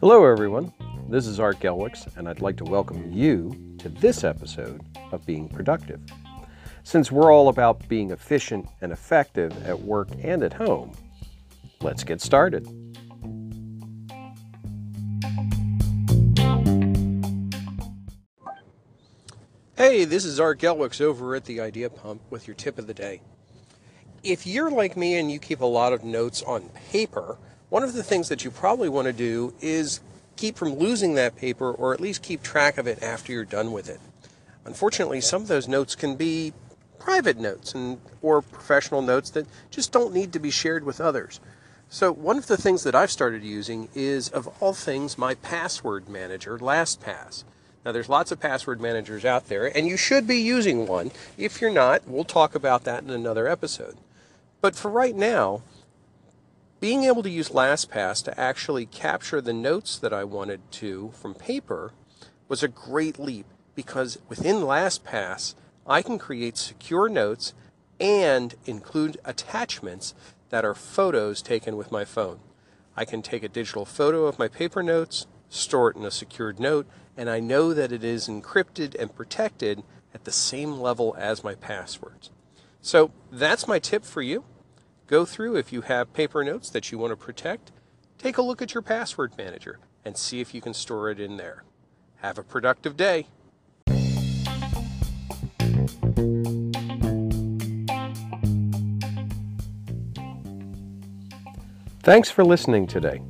[0.00, 0.70] Hello, everyone.
[1.08, 4.82] This is Art Gelwicks, and I'd like to welcome you to this episode
[5.12, 6.02] of Being Productive.
[6.82, 10.92] Since we're all about being efficient and effective at work and at home,
[11.80, 12.68] let's get started.
[19.74, 22.92] Hey, this is Art Gelwicks over at the Idea Pump with your tip of the
[22.92, 23.22] day.
[24.26, 27.92] If you're like me and you keep a lot of notes on paper, one of
[27.92, 30.00] the things that you probably want to do is
[30.34, 33.70] keep from losing that paper or at least keep track of it after you're done
[33.70, 34.00] with it.
[34.64, 36.52] Unfortunately, some of those notes can be
[36.98, 41.38] private notes and or professional notes that just don't need to be shared with others.
[41.88, 46.08] So one of the things that I've started using is of all things my password
[46.08, 47.44] manager LastPass.
[47.84, 51.12] Now there's lots of password managers out there and you should be using one.
[51.38, 53.96] If you're not, we'll talk about that in another episode.
[54.66, 55.62] But for right now,
[56.80, 61.34] being able to use LastPass to actually capture the notes that I wanted to from
[61.36, 61.92] paper
[62.48, 65.54] was a great leap because within LastPass,
[65.86, 67.54] I can create secure notes
[68.00, 70.14] and include attachments
[70.48, 72.40] that are photos taken with my phone.
[72.96, 76.58] I can take a digital photo of my paper notes, store it in a secured
[76.58, 81.44] note, and I know that it is encrypted and protected at the same level as
[81.44, 82.30] my passwords.
[82.80, 84.42] So that's my tip for you.
[85.06, 87.70] Go through if you have paper notes that you want to protect,
[88.18, 91.36] take a look at your password manager and see if you can store it in
[91.36, 91.62] there.
[92.16, 93.28] Have a productive day.
[102.02, 103.20] Thanks for listening today.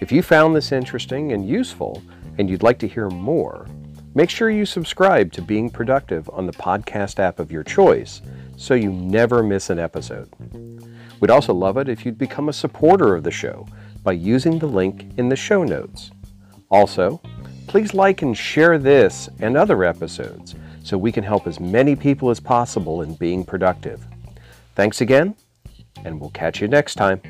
[0.00, 2.02] If you found this interesting and useful
[2.38, 3.68] and you'd like to hear more,
[4.16, 8.20] make sure you subscribe to Being Productive on the podcast app of your choice
[8.56, 10.28] so you never miss an episode.
[11.24, 13.66] We'd also love it if you'd become a supporter of the show
[14.02, 16.10] by using the link in the show notes.
[16.68, 17.18] Also,
[17.66, 22.28] please like and share this and other episodes so we can help as many people
[22.28, 24.06] as possible in being productive.
[24.74, 25.34] Thanks again,
[26.04, 27.22] and we'll catch you next time.